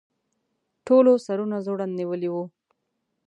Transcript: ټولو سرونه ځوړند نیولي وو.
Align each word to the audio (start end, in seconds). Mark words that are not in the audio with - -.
ټولو 0.87 1.11
سرونه 1.25 1.57
ځوړند 1.65 1.93
نیولي 1.99 2.29
وو. 2.31 2.43